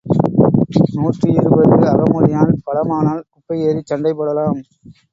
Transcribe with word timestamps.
நூற்றி 0.95 1.27
இருபது 1.33 1.75
அகமுடையான் 1.91 2.53
பலமானால் 2.65 3.23
குப்பை 3.29 3.59
ஏறிச் 3.67 3.89
சண்டை 3.91 4.13
போடலாம். 4.13 4.59